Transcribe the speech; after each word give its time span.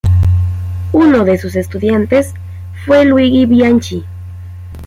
Uno 0.93 1.25
de 1.25 1.37
sus 1.37 1.55
estudiantes 1.55 2.33
fue 2.87 3.05
Luigi 3.05 3.45
Bianchi. 3.45 4.03